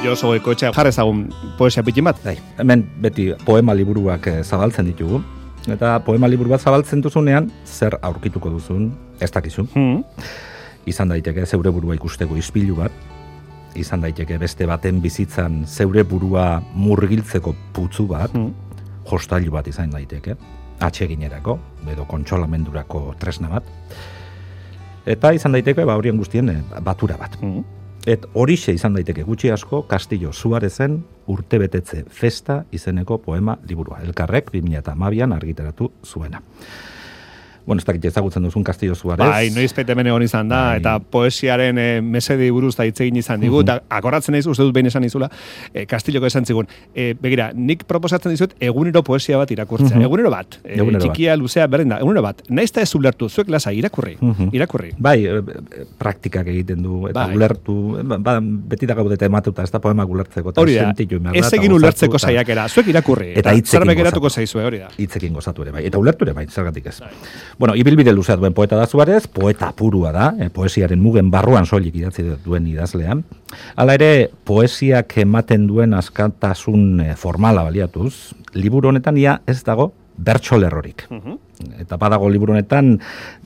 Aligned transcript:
Josu 0.00 0.30
Goikoetxe 0.32 0.70
jarrezagun 0.72 1.26
poesia 1.58 1.82
pitin 1.84 2.06
bat. 2.08 2.16
Bai, 2.24 2.38
hemen 2.58 2.86
beti 3.04 3.30
poema 3.44 3.74
liburuak 3.76 4.26
eh, 4.30 4.40
zabaltzen 4.42 4.88
ditugu. 4.88 5.20
Eta 5.68 5.98
poema 6.00 6.28
liburu 6.30 6.54
bat 6.54 6.62
zabaltzen 6.64 7.02
duzunean, 7.04 7.50
zer 7.68 7.98
aurkituko 8.00 8.48
duzun, 8.48 8.86
ez 9.20 9.28
dakizu. 9.30 9.66
Hmm. 9.74 9.98
Izan 10.88 11.12
daiteke 11.12 11.44
zeure 11.44 11.68
burua 11.70 11.94
ikusteko 11.98 12.38
ispilu 12.40 12.78
bat, 12.78 12.94
izan 13.76 14.00
daiteke 14.00 14.38
beste 14.40 14.64
baten 14.66 15.02
bizitzan 15.04 15.66
zeure 15.68 16.02
burua 16.02 16.62
murgiltzeko 16.74 17.52
putzu 17.76 18.06
bat, 18.08 18.32
Hmm. 18.32 18.54
jostailu 19.10 19.52
bat 19.52 19.68
izan 19.68 19.90
daiteke, 19.90 20.36
atseginerako, 20.80 21.58
edo 21.92 22.06
kontsolamendurako 22.08 23.14
tresna 23.18 23.48
bat. 23.48 23.64
Eta 25.04 25.32
izan 25.32 25.52
daiteke, 25.52 25.84
ba, 25.84 25.96
horien 25.96 26.16
guztien 26.16 26.48
eh, 26.48 26.62
batura 26.80 27.18
bat. 27.20 27.36
Hmm. 27.42 27.64
Et 28.08 28.22
horixe 28.32 28.72
izan 28.72 28.94
daiteke 28.96 29.26
gutxi 29.28 29.50
asko 29.52 29.82
Castillo 29.88 30.32
Suarezen 30.32 30.94
urtebetetze 31.28 32.06
festa 32.08 32.62
izeneko 32.72 33.18
poema 33.20 33.58
liburua. 33.68 33.98
Elkarrek 34.06 34.48
2012an 34.54 35.34
argitaratu 35.36 35.90
zuena. 36.04 36.40
Bueno, 37.66 37.78
ez 37.80 37.84
dakit 37.86 38.04
ezagutzen 38.04 38.42
duzun 38.42 38.64
Castillo 38.64 38.94
Suarez. 38.94 39.26
Bai, 39.26 39.50
noiz 39.54 39.72
pete 39.76 39.92
hemen 39.92 40.06
egon 40.06 40.22
izan 40.22 40.48
da, 40.48 40.60
Bai. 40.70 40.78
eta 40.80 40.98
poesiaren 40.98 41.78
e, 41.78 42.00
mesedi 42.00 42.50
buruz 42.50 42.74
da 42.76 42.84
hitz 42.88 43.00
egin 43.00 43.16
izan 43.20 43.40
digu, 43.40 43.60
eta 43.62 43.80
akoratzen 43.88 44.32
naiz, 44.34 44.46
uste 44.46 44.64
dut 44.64 44.74
behin 44.74 44.86
esan 44.90 45.04
izula, 45.04 45.28
e, 45.74 45.84
Kastilloko 45.86 46.26
esan 46.26 46.46
zigun. 46.46 46.66
E, 46.94 47.14
begira, 47.20 47.50
nik 47.54 47.84
proposatzen 47.84 48.32
dizut 48.32 48.54
egunero 48.60 49.02
poesia 49.04 49.38
bat 49.38 49.50
irakurtzea. 49.50 49.96
Mhm. 49.96 50.06
Egunero 50.08 50.30
bat. 50.30 50.58
E, 50.64 50.78
Egunero 50.78 50.98
bat. 50.98 51.06
txikia, 51.08 51.36
luzea, 51.36 51.66
berdin 51.66 51.94
da. 51.94 51.98
Egunero 51.98 52.22
bat. 52.22 52.42
Naiz 52.48 52.70
eta 52.70 52.82
ez 52.82 52.94
ulertu, 52.94 53.28
zuek 53.28 53.48
lasa, 53.48 53.72
irakurri. 53.72 54.16
Mhm. 54.20 54.50
Irakurri. 54.56 54.92
Bai, 54.98 55.26
e, 55.26 55.42
praktikak 55.98 56.46
egiten 56.46 56.82
du, 56.82 57.06
eta 57.08 57.26
Bai. 57.26 57.36
ulertu, 57.36 57.76
ba, 58.04 58.18
ba, 58.18 58.38
beti 58.42 58.86
da 58.86 58.94
gaudete 58.94 59.26
ematuta, 59.26 59.62
ez 59.62 59.70
da 59.70 59.80
poema 59.80 60.04
ulertzeko, 60.04 60.50
eta 60.50 60.60
Hori 60.60 60.74
da, 60.74 60.90
ez 61.34 61.46
eta 61.46 61.56
egin 61.56 61.72
ulertzeko 61.72 62.16
eta 62.16 62.26
saiakera. 62.26 62.68
Zuek 62.68 62.88
irakurri. 62.88 63.32
Eta 63.36 63.52
hitzekin 63.54 63.80
zerbait 63.80 63.98
geratuko 63.98 64.26
gozatu. 64.26 64.40
zaizue, 64.40 64.64
hori 64.64 64.78
da. 64.78 64.88
hitzekin 64.96 65.32
gozatu 65.34 65.62
ere 65.62 65.70
bai. 65.72 65.86
Eta 65.86 65.98
ulertu 65.98 66.24
ere 66.24 66.32
bai, 66.32 66.46
zergatik 66.48 66.86
ez. 66.86 67.00
Bueno, 67.60 67.74
ibilbide 67.76 68.14
luzea 68.14 68.38
duen 68.40 68.54
poeta 68.56 68.72
da 68.80 68.86
Suarez, 68.86 69.26
poeta 69.28 69.68
purua 69.76 70.14
da, 70.14 70.30
eh, 70.40 70.48
poesiaren 70.48 70.96
mugen 70.96 71.26
barruan 71.30 71.66
soilik 71.68 71.98
idatzi 71.98 72.22
duen 72.40 72.64
idazlean. 72.66 73.20
Hala 73.76 73.98
ere, 73.98 74.30
poesiak 74.48 75.12
ematen 75.20 75.66
duen 75.68 75.92
askatasun 75.92 77.02
eh, 77.04 77.10
formala 77.20 77.66
baliatuz, 77.68 78.32
liburu 78.54 78.88
honetan 78.88 79.20
ia 79.20 79.42
ez 79.44 79.58
dago 79.66 79.90
bertso 80.16 80.56
lerrorik. 80.56 81.04
Mhm. 81.10 81.36
Eta 81.84 82.00
badago 82.00 82.30
liburu 82.32 82.56
honetan, 82.56 82.94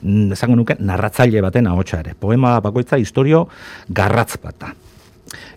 mm, 0.01 0.31
esango 0.31 0.55
nuke, 0.55 0.77
narratzaile 0.79 1.43
baten 1.43 1.67
ahotsa 1.67 1.99
ere. 1.99 2.15
Poema 2.15 2.61
bakoitza 2.61 2.97
historio 2.97 3.49
garratz 3.89 4.37
bat 4.41 4.55
da. 4.61 4.73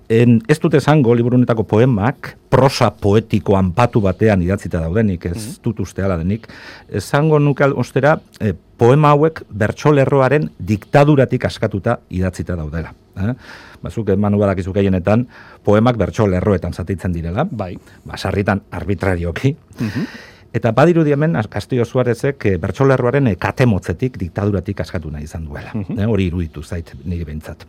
En, 0.09 0.39
ez 0.49 0.57
dute 0.61 0.79
esango 0.81 1.13
liburu 1.15 1.37
honetako 1.37 1.67
poemak 1.69 2.31
prosa 2.49 2.89
poetiko 2.97 3.59
anpatu 3.59 4.01
batean 4.01 4.41
idatzita 4.43 4.81
daudenik, 4.81 5.27
ez 5.29 5.59
dut 5.63 5.81
uste 5.85 6.03
denik. 6.03 6.49
Esango 6.89 7.39
nuke 7.39 7.65
ostera 7.65 8.19
eh, 8.41 8.55
poema 8.55 9.11
hauek 9.11 9.43
bertsolerroaren 9.51 10.49
diktaduratik 10.59 11.45
askatuta 11.45 11.99
idatzita 12.09 12.57
daudela. 12.57 12.95
Eh? 13.19 13.35
Bazuk 13.83 14.09
emanu 14.15 14.39
badakizu 14.39 14.73
gehienetan 14.73 15.27
poemak 15.65 15.99
bertsolerroetan 16.01 16.73
zatitzen 16.73 17.13
direla, 17.13 17.45
Bai. 17.45 17.77
basarritan 18.07 18.63
arbitrarioki. 18.71 19.57
Mhm. 19.79 20.09
Eta 20.53 20.73
badirudi 20.73 21.13
hemen 21.13 21.37
Castillo 21.51 21.85
Suarezek 21.85 22.47
eh, 22.47 22.57
bertsolerroaren 22.57 23.27
eh, 23.27 23.37
katemotzetik 23.37 24.17
diktaduratik 24.19 24.81
askatu 24.81 25.11
nahi 25.11 25.25
izan 25.25 25.45
duela. 25.45 25.75
Mhm. 25.75 25.99
Eh, 25.99 26.07
hori 26.07 26.27
iruditu 26.27 26.63
zait 26.63 26.95
nire 27.05 27.25
behintzat. 27.25 27.67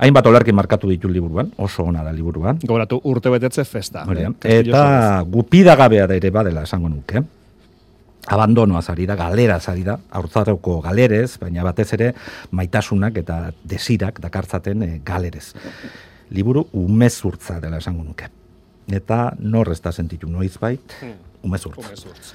Hainbat 0.00 0.26
olarki 0.30 0.52
markatu 0.56 0.88
ditu 0.88 1.10
liburuan, 1.12 1.50
oso 1.60 1.84
ona 1.84 2.00
da 2.02 2.12
liburuan. 2.16 2.56
Gogoratu 2.62 3.00
urte 3.04 3.28
betetze 3.28 3.64
festa. 3.68 4.06
Eh, 4.08 4.30
Eta 4.62 5.20
gupidagabea 5.28 6.06
da 6.08 6.16
ere 6.16 6.30
badela 6.32 6.62
esango 6.64 6.88
nuke. 6.88 7.20
Abandonoa 8.32 8.80
zari 8.82 9.04
da, 9.08 9.16
galera 9.16 9.58
zari 9.60 9.82
da, 9.84 9.98
haurtzaroko 10.16 10.78
galerez, 10.84 11.38
baina 11.40 11.64
batez 11.64 11.88
ere 11.96 12.12
maitasunak 12.56 13.16
eta 13.20 13.38
desirak 13.64 14.20
dakartzaten 14.24 14.82
eh, 14.86 14.94
galerez. 15.04 15.50
Liburu 16.30 16.66
umezurtza 16.72 17.58
dela 17.60 17.80
esango 17.82 18.04
nuke. 18.04 18.30
Eta 18.90 19.34
nor 19.38 19.68
ez 19.72 19.80
da 19.84 19.92
sentitu 19.92 20.28
noizbait, 20.30 20.96
umezurtza. 21.44 21.88
Umezurtz. 21.88 22.32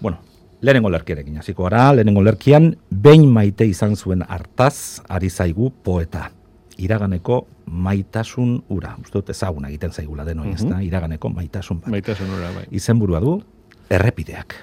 Bueno, 0.00 0.18
lehenengo 0.60 0.88
lerkiarekin 0.90 1.38
hasiko 1.42 1.68
gara, 1.68 1.90
lehenengo 1.92 2.24
lerkian 2.24 2.72
behin 2.90 3.28
maite 3.32 3.66
izan 3.68 3.96
zuen 3.96 4.24
hartaz 4.28 5.02
ari 5.08 5.28
zaigu 5.30 5.70
poeta. 5.84 6.30
Iraganeko 6.76 7.46
maitasun 7.66 8.58
ura. 8.68 8.94
Uste 9.00 9.18
dut 9.18 9.30
ezaguna 9.32 9.70
egiten 9.72 9.92
zaigula 9.92 10.24
denoi, 10.28 10.52
ez 10.54 10.64
da? 10.64 10.80
Iraganeko 10.84 11.30
maitasun 11.32 11.80
bat. 11.80 11.90
Maitasun 11.92 12.32
ura, 12.36 12.52
bai. 12.52 12.66
Izenburua 12.70 13.20
du, 13.24 13.38
errepideak. 13.90 14.56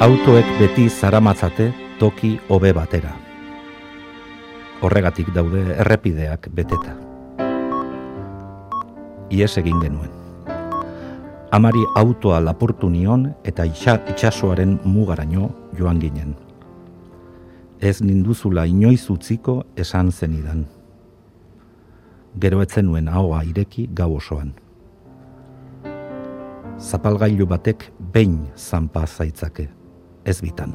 Autoek 0.00 0.48
beti 0.56 0.86
zaramatzate 0.88 1.66
toki 2.00 2.32
hobe 2.48 2.72
batera. 2.72 3.12
Horregatik 4.80 5.28
daude 5.36 5.60
errepideak 5.76 6.48
beteta. 6.56 7.09
Ies 9.30 9.54
egin 9.58 9.78
genuen. 9.78 10.10
Amari 11.54 11.82
autoa 11.94 12.40
lapurtu 12.42 12.88
nion 12.90 13.28
eta 13.46 13.62
itxa, 13.66 14.00
itxasoaren 14.10 14.78
mugaraino 14.84 15.50
joan 15.78 16.00
ginen. 16.02 16.34
Ez 17.80 18.00
ninduzula 18.02 18.64
inoiz 18.66 19.06
utziko 19.10 19.62
esan 19.76 20.10
zenidan. 20.10 20.64
Gero 22.42 22.62
etzen 22.62 22.86
nuen 22.86 23.08
ahoa 23.08 23.42
ireki 23.46 23.88
gau 23.94 24.16
osoan. 24.16 24.50
Zapalgailu 26.78 27.46
batek 27.46 27.86
behin 28.12 28.48
zanpa 28.56 29.04
zaitzake, 29.06 29.68
ez 30.24 30.40
bitan. 30.42 30.74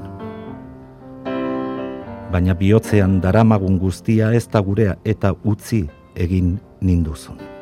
Baina 2.32 2.56
bihotzean 2.56 3.20
daramagun 3.22 3.80
guztia 3.80 4.32
ez 4.32 4.48
da 4.48 4.64
gurea 4.64 4.96
eta 5.04 5.34
utzi 5.44 5.84
egin 6.16 6.56
ninduzun 6.82 7.55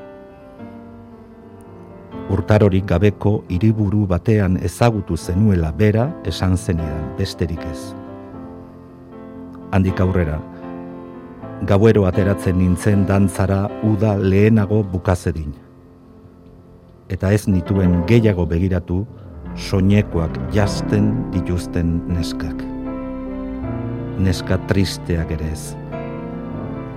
urtarorik 2.31 2.85
gabeko 2.87 3.43
hiriburu 3.51 4.05
batean 4.07 4.55
ezagutu 4.63 5.17
zenuela 5.17 5.71
bera 5.71 6.07
esan 6.25 6.55
zenidan 6.57 7.11
besterik 7.17 7.59
ez. 7.71 7.91
Handik 9.73 9.99
aurrera, 9.99 10.37
gauero 11.67 12.05
ateratzen 12.07 12.59
nintzen 12.59 13.05
dantzara 13.09 13.65
uda 13.83 14.15
lehenago 14.17 14.83
bukazedin. 14.83 15.51
Eta 17.09 17.33
ez 17.33 17.47
nituen 17.47 18.03
gehiago 18.07 18.45
begiratu 18.47 19.03
soinekoak 19.55 20.37
jasten 20.53 21.11
dituzten 21.33 21.99
neskak. 22.07 22.63
Neska 24.23 24.59
tristeak 24.69 25.33
ere 25.35 25.49
ez. 25.51 25.73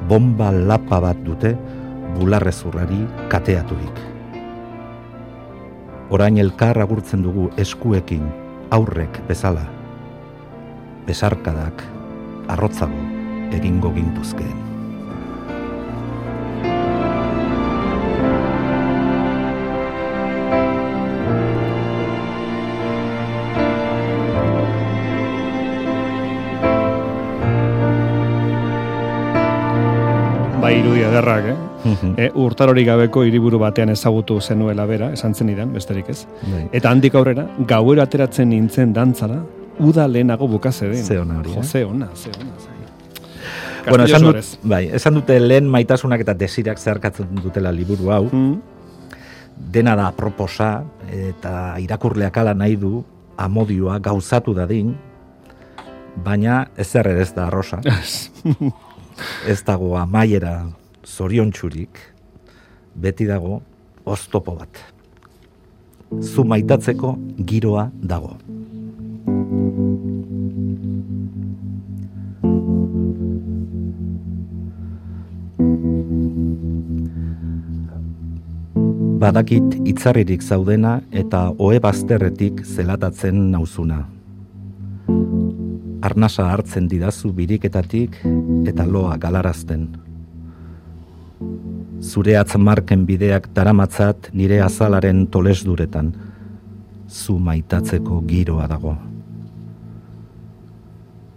Bomba 0.07 0.53
lapa 0.53 1.01
bat 1.03 1.25
dute 1.27 1.57
bularrezurrari 2.15 3.01
kateaturik 3.33 4.16
orain 6.11 6.39
elkar 6.39 6.79
agurtzen 6.79 7.23
dugu 7.25 7.49
eskuekin, 7.59 8.29
aurrek 8.71 9.19
bezala. 9.29 9.65
Besarkadak, 11.07 11.83
arrotzago, 12.51 13.03
egingo 13.55 13.91
gintuzkeen. 13.95 14.65
Bai, 30.63 30.75
irudi 30.81 31.07
ederrak, 31.07 31.51
eh? 31.55 31.56
E, 32.17 32.31
urtarorik 32.35 32.87
gabeko 32.89 33.25
hiriburu 33.27 33.59
batean 33.63 33.93
ezagutu 33.93 34.41
zenuela 34.41 34.87
bera, 34.87 35.11
esan 35.13 35.35
zenidan, 35.35 35.73
besterik 35.75 36.09
ez. 36.11 36.25
Bai. 36.43 36.65
Eta 36.73 36.91
handik 36.91 37.15
aurrera, 37.15 37.47
gauero 37.69 38.03
ateratzen 38.03 38.49
nintzen 38.51 38.95
dantzara, 38.97 39.41
uda 39.79 40.07
lehenago 40.09 40.49
bukase 40.49 40.89
den. 40.89 41.05
Ze 41.05 41.19
ona 41.21 41.39
hori, 41.41 41.53
eh? 41.59 41.63
ze 41.63 41.85
ona, 41.85 42.09
ze 42.15 42.31
ona. 42.31 42.53
Bueno, 43.89 44.05
esan, 44.05 44.23
dut, 44.23 44.57
bai, 44.67 44.87
esan 44.99 45.15
dute 45.15 45.37
lehen 45.39 45.69
maitasunak 45.71 46.25
eta 46.25 46.35
desirak 46.35 46.79
zeharkatzen 46.79 47.37
dutela 47.43 47.71
liburu 47.71 48.11
hau, 48.11 48.25
Mm, 48.33 48.57
dena 49.57 49.95
da 49.97 50.11
proposa 50.13 50.85
eta 51.09 51.77
irakurleak 51.81 52.37
ala 52.37 52.55
nahi 52.55 52.77
du 52.77 53.05
amodioa 53.37 53.99
gauzatu 53.99 54.55
dadin, 54.55 54.97
baina 56.25 56.67
ezer 56.77 57.07
ere 57.07 57.23
ez 57.23 57.33
da 57.35 57.47
arrosa. 57.47 57.81
ez 59.53 59.63
dago 59.65 59.97
amaiera 59.97 60.67
zoriontsurik, 61.07 61.99
beti 62.95 63.27
dago 63.27 63.63
oztopo 64.05 64.59
bat. 64.59 64.97
zu 66.23 66.45
maitatzeko 66.45 67.17
giroa 67.47 67.91
dago. 68.03 68.37
Badakit 79.17 79.81
itzarririk 79.89 80.43
zaudena 80.43 81.01
eta 81.11 81.49
oe 81.59 81.81
bazterretik 81.81 82.63
zelatatzen 82.63 83.51
nauzuna. 83.51 84.05
Arnasa 86.07 86.47
hartzen 86.53 86.87
didazu 86.87 87.33
biriketatik 87.35 88.21
eta 88.69 88.87
loa 88.87 89.17
galarazten. 89.19 90.06
Zure 92.01 92.37
atzmarken 92.39 93.07
bideak 93.07 93.51
daramatzat 93.55 94.31
nire 94.33 94.61
azalaren 94.63 95.27
tolesduretan. 95.27 96.13
Zu 97.09 97.39
maitatzeko 97.39 98.23
giroa 98.27 98.67
dago. 98.67 98.97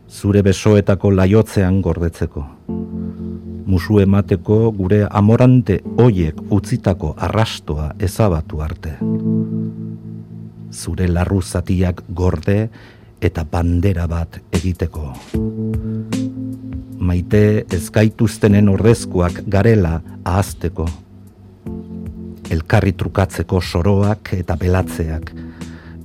Zure 0.09 0.41
besoetako 0.43 1.11
laiotzean 1.11 1.81
gordetzeko 1.81 2.47
musu 3.69 3.99
emateko 4.01 4.71
gure 4.73 5.03
amorante 5.19 5.77
hoiek 6.01 6.39
utzitako 6.57 7.13
arrastoa 7.27 7.91
ezabatu 8.07 8.63
arte. 8.65 8.95
Zure 10.73 11.09
larru 11.13 11.41
zatiak 11.41 12.01
gorde 12.21 12.57
eta 13.21 13.45
bandera 13.51 14.07
bat 14.09 14.41
egiteko. 14.59 15.13
Maite 17.09 17.65
ezgaituztenen 17.73 18.69
ordezkoak 18.69 19.41
garela 19.49 19.95
ahazteko. 20.23 20.85
Elkarri 22.53 22.93
trukatzeko 22.93 23.61
soroak 23.61 24.33
eta 24.37 24.57
belatzeak. 24.59 25.33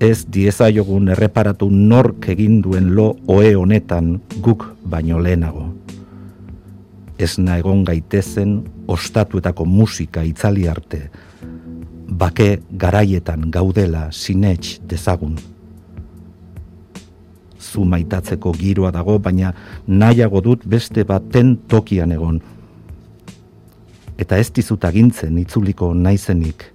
Ez 0.01 0.25
diezaiogun 0.33 1.13
erreparatu 1.15 1.69
nork 1.71 2.29
eginduen 2.33 2.95
lo 2.97 3.13
oe 3.29 3.55
honetan 3.55 4.15
guk 4.41 4.67
baino 4.85 5.21
lehenago 5.21 5.71
esna 7.19 7.59
egon 7.59 7.85
gaitezen 7.87 8.57
ostatuetako 8.91 9.65
musika 9.65 10.23
itzali 10.27 10.69
arte, 10.69 11.09
bake 12.09 12.61
garaietan 12.71 13.51
gaudela 13.55 14.09
sinets 14.13 14.81
dezagun. 14.89 15.39
Zu 17.75 17.85
maitatzeko 17.91 18.53
giroa 18.55 18.93
dago, 18.95 19.19
baina 19.19 19.51
nahiago 19.87 20.41
dut 20.41 20.67
beste 20.71 21.03
baten 21.05 21.57
tokian 21.69 22.13
egon. 22.15 22.39
Eta 24.19 24.39
ez 24.39 24.53
dizut 24.55 24.85
agintzen 24.87 25.39
itzuliko 25.43 25.91
naizenik. 25.95 26.71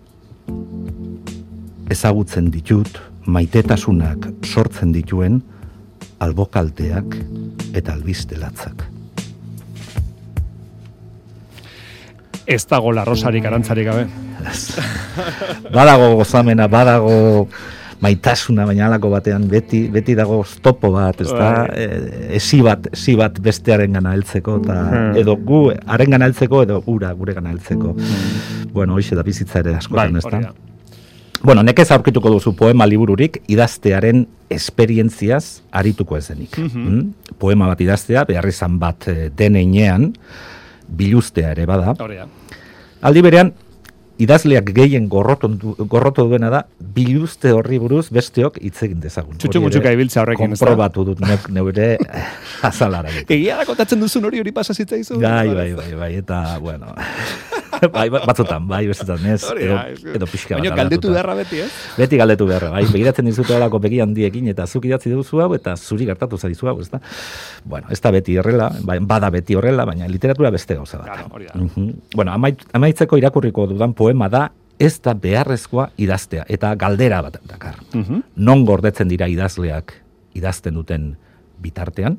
Ezagutzen 1.89 2.51
ditut 2.51 2.99
maitetasunak 3.25 4.27
sortzen 4.43 4.91
dituen 4.91 5.41
albokalteak 6.19 7.15
eta 7.73 7.93
albistelatzak. 7.95 8.89
ez 12.49 12.65
dago 12.65 12.91
larrosarik 12.91 13.45
arantzarik 13.45 13.85
gabe. 13.85 14.07
badago 15.75 16.15
gozamena, 16.17 16.65
badago 16.67 17.47
maitasuna 18.01 18.65
baina 18.69 18.85
alako 18.87 19.11
batean 19.11 19.47
beti 19.51 19.81
beti 19.91 20.15
dago 20.15 20.39
topo 20.63 20.91
bat, 20.93 21.19
ez 21.21 21.27
da, 21.29 21.49
bai. 21.67 21.83
e, 21.83 22.37
esi 22.39 22.61
bat, 22.65 22.87
esi 22.93 23.15
bat 23.19 23.39
bestearen 23.43 23.99
gana 23.99 24.13
heltzeko 24.15 24.57
eta 24.63 24.79
hmm. 24.85 25.19
edo 25.23 25.35
gu 25.35 25.61
haren 25.85 26.15
gana 26.15 26.29
heltzeko 26.29 26.63
edo 26.67 26.81
ura 26.87 27.11
gure 27.13 27.35
gana 27.37 27.51
heltzeko. 27.53 27.93
Hmm. 27.97 28.65
Bueno, 28.73 28.95
hoize 28.95 29.17
da 29.17 29.23
bizitza 29.25 29.63
ere 29.63 29.75
askotan, 29.79 30.15
bai, 30.15 30.23
ez 30.23 30.31
da. 30.31 30.53
Bueno, 31.41 31.63
nekez 31.63 31.87
aurkituko 31.95 32.33
duzu 32.33 32.51
poema 32.55 32.85
libururik 32.87 33.39
idaztearen 33.47 34.25
esperientziaz 34.51 35.61
arituko 35.71 36.17
ezenik. 36.19 36.57
Mm 36.59 37.07
Poema 37.39 37.69
bat 37.69 37.79
idaztea, 37.79 38.25
beharrizan 38.27 38.73
bat 38.81 39.05
eh, 39.07 39.29
deneinean, 39.31 40.09
biluztea 40.99 41.53
ere 41.53 41.63
bada. 41.69 41.93
Aldi 42.99 43.21
berean, 43.23 43.53
idazleak 44.19 44.73
gehien 44.75 45.07
gorroto 45.09 46.25
duena 46.27 46.49
da, 46.51 46.63
biluzte 46.79 47.53
horri 47.55 47.79
buruz 47.79 48.07
besteok 48.13 48.59
hitz 48.61 48.77
egin 48.87 48.99
dezagun. 49.03 49.37
Txutxu 49.39 49.61
mutxuka 49.63 49.93
ibiltza 49.95 50.23
horrekin. 50.23 50.55
Komprobatu 50.55 51.07
dut 51.11 51.23
neure 51.55 51.93
azalara. 52.69 53.13
Egia 53.25 53.57
da 53.61 53.67
kontatzen 53.69 54.03
duzun 54.03 54.27
hori 54.29 54.43
hori 54.43 54.55
pasazitza 54.55 54.99
izu. 54.99 55.21
Bai, 55.23 55.47
bai, 55.55 55.71
bai, 55.79 55.89
bai, 56.03 56.13
eta, 56.23 56.43
bueno... 56.63 56.93
bai, 57.95 58.07
batzutan, 58.13 58.67
bai, 58.67 58.81
bestetan, 58.89 59.25
ez, 59.31 59.41
edo, 59.55 59.77
edo 60.15 60.27
pixka 60.29 60.55
bat. 60.55 60.63
Baina 60.63 60.75
galdetu 60.77 61.11
beharra 61.13 61.35
beti, 61.39 61.61
ez? 61.65 61.69
Beti 61.97 62.19
galdetu 62.19 62.47
beharra, 62.49 62.71
bai, 62.75 62.85
begiratzen 62.91 63.27
dizute 63.29 63.55
alako 63.55 63.81
begi 63.83 64.01
handiekin, 64.03 64.47
eta 64.51 64.67
zuk 64.67 64.87
idatzi 64.89 65.11
duzu 65.13 65.41
hau, 65.43 65.49
eta 65.57 65.75
zuri 65.77 66.07
gertatu 66.09 66.37
zaizu 66.37 66.71
hau, 66.71 66.77
ez 66.83 66.89
da? 66.91 67.01
Bueno, 67.63 67.89
ez 67.93 67.99
da 68.03 68.13
beti 68.15 68.37
horrela, 68.39 68.69
bai, 68.87 68.99
bada 68.99 69.31
beti 69.33 69.57
horrela, 69.59 69.85
baina 69.89 70.07
literatura 70.11 70.51
beste 70.55 70.77
gauza 70.79 71.01
bat. 71.01 71.11
Claro, 71.11 71.29
hori 71.35 71.49
da. 71.49 71.89
Bueno, 72.15 72.35
amaitzeko 72.79 73.19
irakurriko 73.19 73.67
dudan 73.73 73.95
poema 73.97 74.29
da, 74.31 74.47
ez 74.79 74.95
da 75.03 75.13
beharrezkoa 75.13 75.89
idaztea, 75.99 76.45
eta 76.47 76.71
galdera 76.79 77.21
bat 77.25 77.41
dakar. 77.47 77.81
Non 78.35 78.63
gordetzen 78.67 79.11
dira 79.11 79.27
idazleak 79.27 79.93
idazten 80.39 80.79
duten 80.79 81.11
bitartean, 81.59 82.17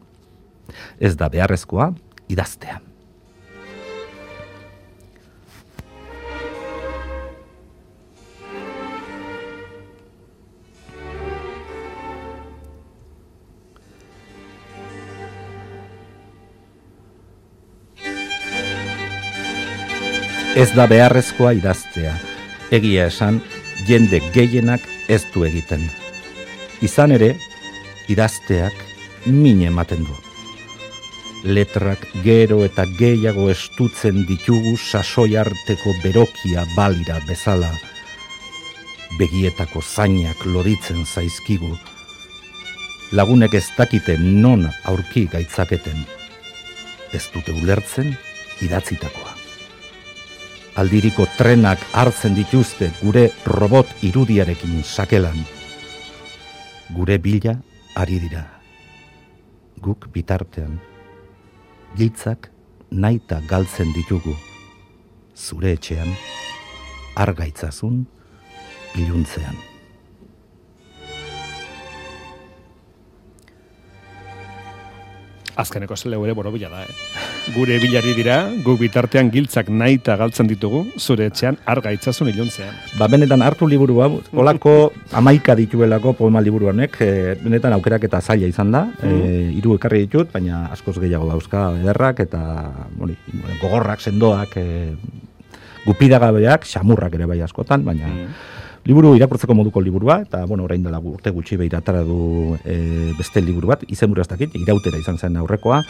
ez 1.00 1.16
da 1.16 1.30
beharrezkoa 1.32 1.90
idaztea. 2.30 2.80
Ez 20.60 20.74
da 20.76 20.84
beharrezkoa 20.84 21.54
idaztea. 21.56 22.10
Egia 22.76 23.06
esan, 23.08 23.38
jende 23.88 24.18
gehienak 24.34 24.82
ez 25.08 25.22
du 25.32 25.46
egiten. 25.48 25.86
Izan 26.84 27.14
ere, 27.16 27.30
idazteak 28.12 28.76
mine 29.24 29.70
ematen 29.70 30.04
du. 30.04 30.18
Letrak 31.56 32.04
gero 32.26 32.60
eta 32.66 32.84
gehiago 32.98 33.48
estutzen 33.54 34.20
ditugu 34.28 34.74
sasoi 34.76 35.38
arteko 35.40 35.96
berokia 36.04 36.66
balira 36.76 37.22
bezala. 37.30 37.72
Begietako 39.16 39.80
zainak 39.80 40.44
loditzen 40.44 41.06
zaizkigu. 41.06 41.72
Lagunek 43.16 43.56
ez 43.56 43.68
dakite 43.78 44.20
non 44.20 44.68
aurki 44.84 45.24
gaitzaketen. 45.32 46.04
Ez 47.16 47.26
dute 47.32 47.56
ulertzen 47.64 48.16
idatzitakoa 48.60 49.39
aldiriko 50.80 51.26
trenak 51.36 51.82
hartzen 51.92 52.32
dituzte 52.32 52.88
gure 53.02 53.26
robot 53.44 53.90
irudiarekin 54.06 54.80
sakelan. 54.80 55.36
Gure 56.96 57.18
bila 57.20 57.58
ari 58.00 58.20
dira. 58.22 58.46
Guk 59.84 60.08
bitartean. 60.14 60.78
Giltzak 61.96 62.48
naita 62.90 63.42
galtzen 63.50 63.92
ditugu. 63.96 64.36
Zure 65.36 65.74
etxean, 65.76 66.14
argaitzazun, 67.16 68.04
iluntzean. 68.96 69.69
Azkeneko 75.60 75.96
zele 75.96 76.18
ere 76.24 76.34
borobila 76.34 76.68
da, 76.72 76.82
eh? 76.84 76.94
Gure 77.54 77.78
bilari 77.82 78.14
dira, 78.16 78.36
guk 78.64 78.78
bitartean 78.80 79.30
giltzak 79.32 79.70
naita 79.70 80.16
galtzen 80.20 80.48
ditugu, 80.50 80.82
zure 80.98 81.26
etxean 81.30 81.58
arga 81.70 81.92
itzazun 81.96 82.30
iluntzean. 82.32 82.74
Ba, 82.98 83.08
benetan 83.12 83.42
hartu 83.46 83.68
liburu 83.70 84.00
hau, 84.04 84.10
olako 84.32 84.92
amaika 85.16 85.56
dituelako 85.58 86.14
poema 86.18 86.42
liburu 86.44 86.70
honek, 86.72 87.00
e, 87.00 87.10
benetan 87.42 87.76
aukerak 87.78 88.06
eta 88.10 88.20
zaila 88.20 88.50
izan 88.50 88.72
da, 88.74 88.86
e, 89.02 89.50
iru 89.56 89.76
ekarri 89.78 90.04
ditut, 90.06 90.32
baina 90.32 90.66
askoz 90.74 90.98
gehiago 90.98 91.28
dauzka 91.30 91.70
ederrak 91.80 92.24
eta 92.26 92.44
bori, 92.96 93.16
gogorrak, 93.62 94.00
sendoak, 94.04 94.56
e, 94.56 94.94
gupidagabeak, 95.86 96.66
xamurrak 96.68 97.20
ere 97.20 97.30
bai 97.30 97.42
askotan, 97.46 97.86
baina... 97.86 98.08
Mm 98.08 98.58
liburu 98.88 99.14
irakurtzeko 99.18 99.54
moduko 99.54 99.80
liburua 99.80 100.20
eta 100.24 100.44
bueno 100.46 100.64
orain 100.64 100.82
dela 100.82 101.00
urte 101.00 101.30
gutxi 101.30 101.58
beiratara 101.60 102.02
du 102.04 102.56
e, 102.64 103.12
beste 103.18 103.42
liburu 103.44 103.72
bat 103.72 103.84
izenburu 103.88 104.22
ez 104.24 104.28
dakit 104.28 104.54
irautera 104.56 104.98
izan 104.98 105.18
zen 105.18 105.36
aurrekoa. 105.36 105.82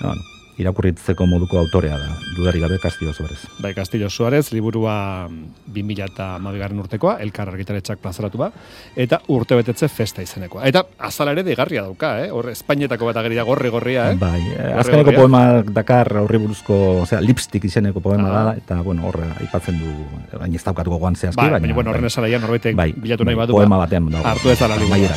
Bueno, 0.00 0.37
irakurritzeko 0.58 1.26
moduko 1.26 1.58
autorea 1.60 1.98
da, 1.98 2.08
dudari 2.36 2.60
gabe 2.60 2.78
Castillo 2.82 3.12
Suarez. 3.14 3.38
Bai, 3.62 3.72
Castillo 3.74 4.10
Suarez, 4.10 4.50
liburua 4.52 5.28
2000 5.66 6.08
eta 6.08 6.26
mabigarren 6.42 6.80
urtekoa, 6.82 7.16
elkar 7.22 7.52
argitaretxak 7.52 8.00
plazaratu 8.02 8.40
ba, 8.40 8.50
eta 8.96 9.20
urte 9.34 9.58
betetze 9.58 9.88
festa 9.88 10.24
izenekoa. 10.24 10.64
Eta 10.68 10.84
azala 10.98 11.34
ere 11.36 11.44
digarria 11.46 11.84
dauka, 11.86 12.16
eh? 12.24 12.32
Hor, 12.34 12.50
Espainetako 12.50 13.10
bat 13.10 13.20
ageria 13.22 13.46
gorri 13.46 13.70
gorria, 13.70 14.10
eh? 14.12 14.18
Bai, 14.18 14.40
eh, 14.56 14.72
azkeneko 14.82 15.14
poema 15.14 15.44
Dakar 15.62 16.12
horri 16.24 16.42
buruzko, 16.42 16.80
osea, 17.04 17.22
lipstick 17.22 17.68
izeneko 17.70 18.02
poema 18.04 18.28
ah. 18.32 18.44
da, 18.50 18.56
eta, 18.58 18.80
bueno, 18.82 19.06
horre, 19.08 19.30
aipatzen 19.38 19.78
du, 19.78 19.94
baina 20.34 20.58
ez 20.58 20.64
daukatuko 20.66 20.98
guan 20.98 21.16
zehazki, 21.16 21.40
bai, 21.40 21.52
baina, 21.58 21.74
bueno, 21.74 21.94
horren 21.94 22.10
esala 22.10 22.30
norbaitek 22.38 22.76
bai, 22.78 22.90
bilatu 22.96 23.24
nahi 23.24 23.38
bai, 23.38 23.44
badu. 23.46 23.58
Poema 23.60 23.80
batean 23.84 24.10
dago. 24.10 24.26
Hartu 24.26 24.50
ez 24.50 24.60
ala 24.62 24.78
liburu. 24.80 25.08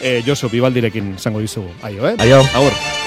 Eh, 0.00 0.22
Josu, 0.24 0.48
bibaldirekin 0.48 1.14
zango 1.18 1.44
dizugu. 1.44 1.68
Aio, 1.82 2.08
eh? 2.08 2.16
Aio. 2.18 2.40
Aur. 2.56 2.99